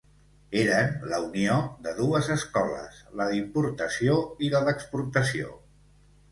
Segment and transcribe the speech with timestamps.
[0.61, 1.57] Eren la unió
[1.89, 5.57] de dues escoles: la d'importació i la d'exportació